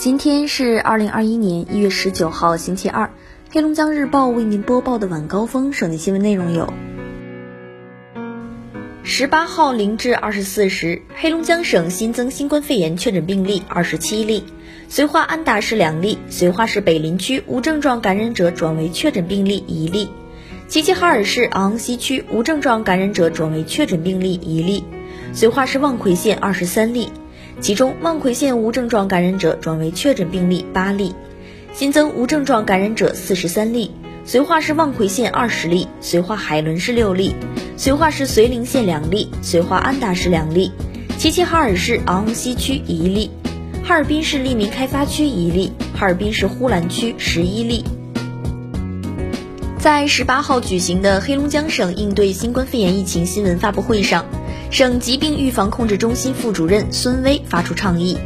[0.00, 3.10] 今天是二零二一年一月十九号，星期二。
[3.50, 6.72] 黑龙江日报为您播报的晚高峰省内新闻内容有：
[9.02, 14.44] 十八号零至二十四时，黑龙江省新增新冠肺炎确诊病例二十七例，
[14.88, 20.08] 绥化安达市两例，绥化市北林区无症状感染者转为确诊病例一例，
[20.66, 24.82] 齐齐哈尔市昂西区无症状感染者转为确诊病例一例，
[25.34, 27.10] 绥化市望奎县二十三例。
[27.60, 31.14] 其中，望奎县无症状感染者转为确诊病例八例，
[31.74, 33.90] 新增无症状感染者四十三例。
[34.26, 37.34] 绥化市望奎县二十例，绥化海伦市六例，
[37.76, 40.72] 绥化市绥宁县两例，绥化安达市两例，
[41.18, 43.30] 齐齐哈尔市昂西区一例，
[43.82, 47.84] 哈尔滨市利民开发区一例，哈尔滨市呼兰区十一例。
[49.78, 54.24] 在十八号举行的黑龙江省应对新冠肺炎疫情新闻发布会上。
[54.70, 58.16] 省疾病预防控制中心副主任孙威发出倡议：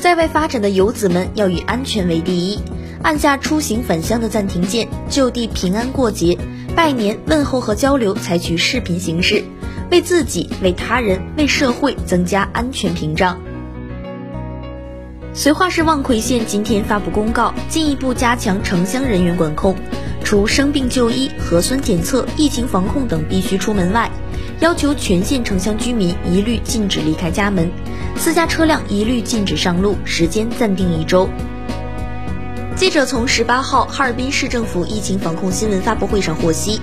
[0.00, 2.60] 在外发展的游子们要以安全为第一，
[3.02, 6.36] 按下出行返乡的暂停键，就地平安过节、
[6.76, 9.42] 拜年、问候和交流采取视频形式，
[9.90, 13.40] 为自己、为他人、为社会增加安全屏障。
[15.34, 19.74] 绥化市望奎县今天发布公告，进一步加强城乡人员管控，
[20.24, 24.10] 除生病就医、核酸检测、疫情防控等必须出门外。
[24.60, 27.70] 要求全县城乡居民一律禁止离开家门，
[28.16, 31.28] 私家车辆一律禁止上路，时间暂定一周。
[32.74, 36.80] 记者从十八号哈尔滨市政府疫情防控新闻发布会上获悉，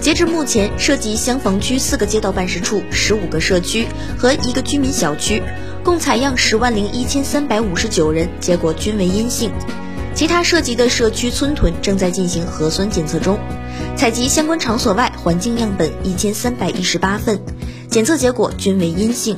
[0.00, 5.42] 截至目前，涉及香坊区四个街道办事处、十五个社区和一个居民小区，
[5.84, 9.50] 共采样十万零一千三百五十九人，结果均为阴性。
[10.18, 13.38] 其他涉及的社区村屯正在进行核酸检测中。
[13.94, 17.38] 采集相关场所外环境样本一千三百一十八份，
[17.88, 19.36] 检测结果均为阴性。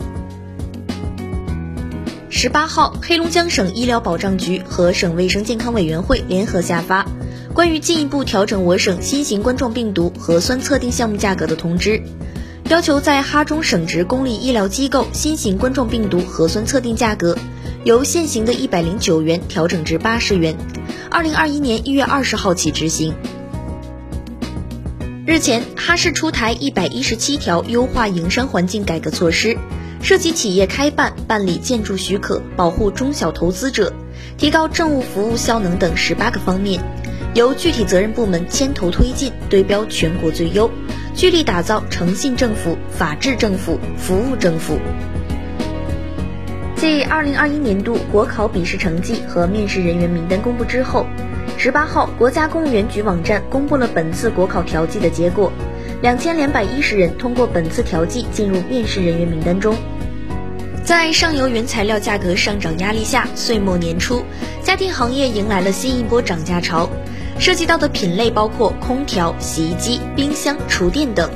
[2.30, 7.06] 十八号，黑龙江省医疗保障局和省卫生健康委员会联合下发
[7.52, 12.00] 关于进一步调整我省新型冠状病毒核酸测定项目价格的通知，
[12.70, 17.36] 要求在哈中省直公立医疗机构新型冠状病毒核酸测定价格
[17.84, 20.54] 由现行的一百零九元调整至八十元，
[21.10, 23.12] 二零二一年一月二十号起执行。
[25.26, 29.58] 日前，哈市出台一百一十七条优化营商环境改革措施，
[30.00, 33.92] 涉及企业开办、办理建筑许可、保护中小投资者、
[34.38, 36.80] 提高政务服务效能等十八个方面，
[37.34, 40.70] 由具体责任部门牵头推进，对标全国最优，
[41.16, 44.78] 聚力打造诚信政府、法治政府、服务政府。
[46.80, 51.04] 继二零二一年度国考笔试成绩和面试人员名单公布之后。
[51.58, 55.52] 十八号，国家公务员局网站公布了本次国考调剂的结果，
[56.00, 59.76] 两千两百一十人通过本次调剂进入面试人员名单中。
[60.82, 64.24] 在上游原材料价格上涨压力下，岁末年初，
[64.62, 66.88] 家电行业迎来了新一波涨价潮，
[67.38, 71.30] 涉及到的品类包括空调、洗衣机、冰箱、厨电等。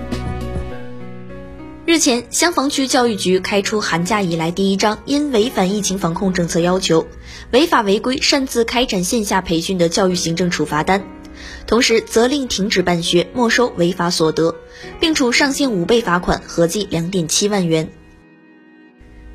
[1.87, 7.06] 日前，香坊区教育局开出寒假以来第一张因违反疫情防控政策要求、
[7.50, 11.05] 违法违规擅自开展线下培训的教育行政处罚单，
[11.67, 14.56] 同时责令停止办学、没收违法所得，
[14.99, 17.91] 并处上限五倍罚款，合计两点七万元。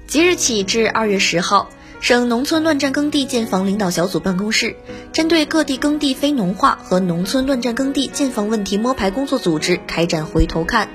[0.07, 1.69] 即日起至二月十号，
[2.01, 4.75] 省农村乱占耕地建房领导小组办公室
[5.13, 10.89] 针对各地耕地非农化和农村乱占耕地建房问题摸排工作组织开展回头看。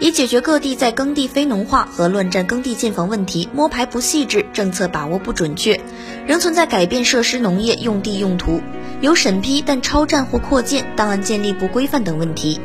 [0.00, 5.80] 以解决各地在耕地非农化和乱占耕地建房问题摸排不细致、政策把握不准确，
[6.26, 8.60] 仍存在改变设施农业用地用途、
[9.00, 12.60] 有审批但超占或扩建、档案建立不规范等问题。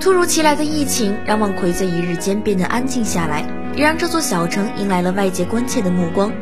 [0.00, 6.32] 突如其来的疫情让望奎在一日间变得安静下来，也让这座小城迎来了外界关切的目光。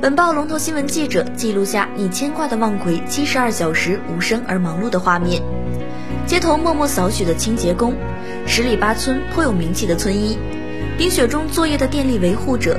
[0.00, 5.42] 本报龙头新闻记者记录下你牵挂的望奎七十二小时无声而忙碌的画面。
[6.28, 7.94] 街头默默扫雪的清洁工，
[8.46, 10.36] 十里八村颇有名气的村医，
[10.98, 12.78] 冰雪中作业的电力维护者，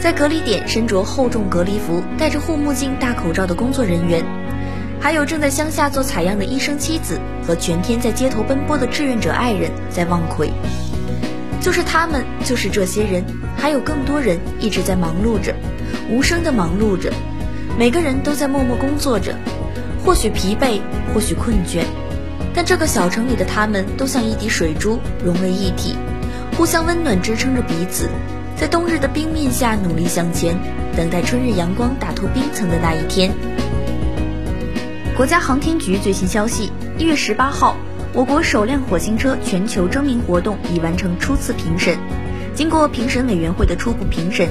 [0.00, 4.24] 在隔离点身着厚重隔离服、戴着护目镜、大口罩的工作人员，
[4.98, 10.50] 还有正在乡下做采样的医生妻子和全天在街头奔波的志愿者爱人，在望奎。
[11.60, 13.22] 就是他们，就是这些人，
[13.54, 15.54] 还有更多人一直在忙碌着，
[16.10, 17.12] 无声的忙碌着，
[17.78, 19.34] 每个人都在默默工作着，
[20.02, 20.80] 或许疲惫，
[21.12, 21.82] 或许困倦。
[22.54, 25.94] 但这个小城里的他们都像一滴水珠，融为一体，
[26.56, 28.08] 互相温暖，支撑着彼此，
[28.56, 30.58] 在冬日的冰面下努力向前，
[30.96, 33.30] 等待春日阳光打透冰层的那一天。
[35.16, 37.76] 国家航天局最新消息：一月十八号，
[38.12, 41.96] 我国首辆火星车全球征名活动已完成初次评审，
[42.54, 44.48] 经过评审委员会的初步评审，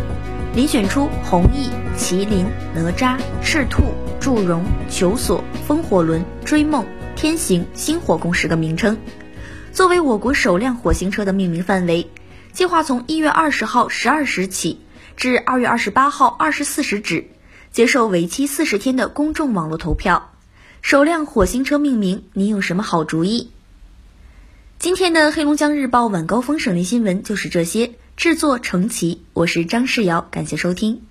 [0.56, 3.84] 遴选出弘毅、麒麟、哪吒、赤兔、
[4.20, 6.86] 祝融、求索、风火轮、追梦、
[7.18, 8.96] 天行、星火共十个名称。
[9.74, 12.08] 作为我国首辆火星车的命名范围，
[12.54, 14.82] 计划从一月二十号十二时起
[15.16, 17.26] 至二月二十八号二十四时止，
[17.72, 20.32] 接受为期四十天的公众网络投票。
[20.84, 23.50] 首辆火星车命名，你有什么好主意？
[24.78, 27.96] 今天的黑龙江日报晚高峰省内新闻就是这些。
[28.16, 31.02] 制作成奇，我是张世瑶，感谢收听。